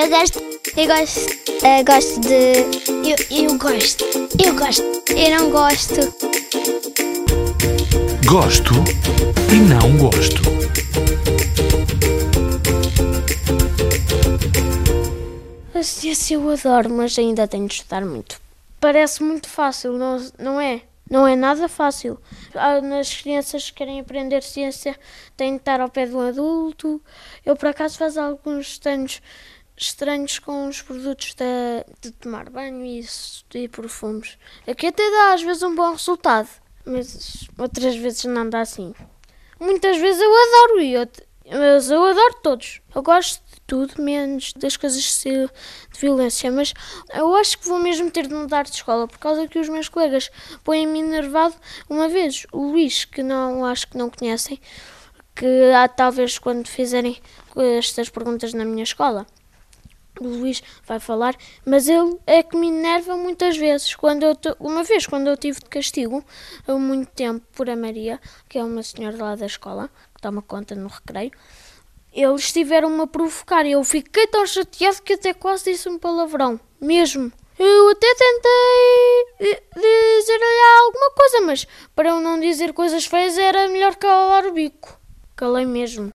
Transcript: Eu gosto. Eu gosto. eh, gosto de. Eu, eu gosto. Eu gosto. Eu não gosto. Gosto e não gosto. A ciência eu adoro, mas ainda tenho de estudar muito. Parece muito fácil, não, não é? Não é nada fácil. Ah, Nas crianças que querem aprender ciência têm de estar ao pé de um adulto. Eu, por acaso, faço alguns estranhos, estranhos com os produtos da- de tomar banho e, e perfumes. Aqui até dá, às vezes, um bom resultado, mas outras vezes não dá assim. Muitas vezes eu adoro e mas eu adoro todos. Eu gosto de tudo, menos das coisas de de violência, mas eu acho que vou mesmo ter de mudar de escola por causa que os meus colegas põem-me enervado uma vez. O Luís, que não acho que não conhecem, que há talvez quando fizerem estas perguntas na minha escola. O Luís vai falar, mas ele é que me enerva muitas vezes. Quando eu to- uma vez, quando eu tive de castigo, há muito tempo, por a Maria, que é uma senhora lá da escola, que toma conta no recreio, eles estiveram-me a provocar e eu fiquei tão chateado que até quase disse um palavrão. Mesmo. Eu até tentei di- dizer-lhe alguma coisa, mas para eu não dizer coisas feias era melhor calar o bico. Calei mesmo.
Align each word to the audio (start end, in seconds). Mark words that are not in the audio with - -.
Eu 0.00 0.08
gosto. 0.08 0.40
Eu 0.76 0.86
gosto. 0.86 1.20
eh, 1.64 1.82
gosto 1.84 2.20
de. 2.20 2.64
Eu, 3.08 3.16
eu 3.44 3.58
gosto. 3.58 4.04
Eu 4.42 4.54
gosto. 4.54 4.82
Eu 5.14 5.30
não 5.38 5.50
gosto. 5.50 6.00
Gosto 8.26 8.72
e 9.52 9.56
não 9.68 9.96
gosto. 9.98 10.40
A 15.74 15.82
ciência 15.82 16.34
eu 16.34 16.50
adoro, 16.50 16.90
mas 16.90 17.18
ainda 17.18 17.46
tenho 17.48 17.66
de 17.66 17.74
estudar 17.74 18.04
muito. 18.04 18.40
Parece 18.80 19.22
muito 19.22 19.48
fácil, 19.48 19.92
não, 19.94 20.18
não 20.38 20.60
é? 20.60 20.82
Não 21.10 21.26
é 21.26 21.34
nada 21.34 21.68
fácil. 21.68 22.18
Ah, 22.54 22.80
Nas 22.80 23.12
crianças 23.20 23.68
que 23.68 23.76
querem 23.76 24.00
aprender 24.00 24.42
ciência 24.42 24.96
têm 25.36 25.52
de 25.54 25.58
estar 25.58 25.80
ao 25.80 25.88
pé 25.88 26.06
de 26.06 26.14
um 26.14 26.20
adulto. 26.20 27.02
Eu, 27.44 27.56
por 27.56 27.68
acaso, 27.68 27.98
faço 27.98 28.20
alguns 28.20 28.68
estranhos, 28.68 29.20
estranhos 29.76 30.38
com 30.38 30.68
os 30.68 30.82
produtos 30.82 31.34
da- 31.34 31.84
de 32.00 32.10
tomar 32.12 32.50
banho 32.50 32.84
e, 32.84 33.04
e 33.54 33.68
perfumes. 33.68 34.36
Aqui 34.66 34.86
até 34.88 35.10
dá, 35.10 35.34
às 35.34 35.42
vezes, 35.42 35.62
um 35.62 35.74
bom 35.74 35.92
resultado, 35.92 36.48
mas 36.84 37.48
outras 37.58 37.96
vezes 37.96 38.24
não 38.24 38.48
dá 38.48 38.60
assim. 38.60 38.94
Muitas 39.58 39.96
vezes 39.98 40.20
eu 40.20 40.30
adoro 40.30 40.80
e 40.80 40.96
mas 41.52 41.90
eu 41.90 42.02
adoro 42.04 42.34
todos. 42.42 42.80
Eu 42.94 43.02
gosto 43.02 43.42
de 43.52 43.60
tudo, 43.66 44.00
menos 44.02 44.52
das 44.54 44.76
coisas 44.76 45.02
de 45.02 45.30
de 45.92 45.98
violência, 46.00 46.50
mas 46.50 46.72
eu 47.12 47.34
acho 47.34 47.58
que 47.58 47.66
vou 47.68 47.78
mesmo 47.78 48.10
ter 48.10 48.26
de 48.26 48.34
mudar 48.34 48.62
de 48.64 48.70
escola 48.70 49.08
por 49.08 49.18
causa 49.18 49.48
que 49.48 49.58
os 49.58 49.68
meus 49.68 49.88
colegas 49.88 50.30
põem-me 50.62 51.00
enervado 51.00 51.54
uma 51.88 52.08
vez. 52.08 52.46
O 52.52 52.70
Luís, 52.70 53.04
que 53.04 53.22
não 53.22 53.64
acho 53.64 53.88
que 53.88 53.98
não 53.98 54.08
conhecem, 54.08 54.60
que 55.34 55.72
há 55.72 55.88
talvez 55.88 56.38
quando 56.38 56.68
fizerem 56.68 57.20
estas 57.78 58.08
perguntas 58.08 58.52
na 58.54 58.64
minha 58.64 58.84
escola. 58.84 59.26
O 60.20 60.24
Luís 60.28 60.62
vai 60.86 61.00
falar, 61.00 61.34
mas 61.64 61.88
ele 61.88 62.18
é 62.26 62.42
que 62.42 62.56
me 62.56 62.68
enerva 62.68 63.16
muitas 63.16 63.56
vezes. 63.56 63.94
Quando 63.94 64.22
eu 64.22 64.34
to- 64.36 64.54
uma 64.60 64.84
vez, 64.84 65.06
quando 65.06 65.28
eu 65.28 65.36
tive 65.36 65.58
de 65.60 65.66
castigo, 65.66 66.22
há 66.68 66.74
muito 66.74 67.08
tempo, 67.12 67.44
por 67.54 67.70
a 67.70 67.74
Maria, 67.76 68.20
que 68.48 68.58
é 68.58 68.62
uma 68.64 68.82
senhora 68.82 69.16
lá 69.16 69.34
da 69.34 69.46
escola, 69.46 69.88
que 70.14 70.20
toma 70.20 70.42
conta 70.42 70.74
no 70.74 70.88
recreio, 70.88 71.32
eles 72.12 72.42
estiveram-me 72.42 73.00
a 73.02 73.06
provocar 73.06 73.64
e 73.64 73.72
eu 73.72 73.82
fiquei 73.82 74.26
tão 74.26 74.44
chateado 74.46 75.00
que 75.02 75.14
até 75.14 75.32
quase 75.32 75.72
disse 75.72 75.88
um 75.88 75.98
palavrão. 75.98 76.60
Mesmo. 76.80 77.32
Eu 77.58 77.88
até 77.90 78.14
tentei 78.14 79.26
di- 79.54 79.62
dizer-lhe 79.74 80.60
alguma 80.86 81.10
coisa, 81.12 81.40
mas 81.42 81.66
para 81.94 82.08
eu 82.10 82.20
não 82.20 82.40
dizer 82.40 82.72
coisas 82.72 83.04
feias 83.04 83.36
era 83.38 83.68
melhor 83.68 83.96
calar 83.96 84.46
o 84.46 84.52
bico. 84.52 84.98
Calei 85.36 85.66
mesmo. 85.66 86.08